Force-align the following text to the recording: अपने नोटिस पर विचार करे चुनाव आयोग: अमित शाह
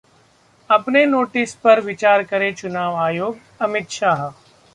अपने 0.69 1.05
नोटिस 1.05 1.53
पर 1.55 1.81
विचार 1.81 2.23
करे 2.23 2.51
चुनाव 2.53 2.95
आयोग: 2.95 3.37
अमित 3.61 3.89
शाह 3.89 4.27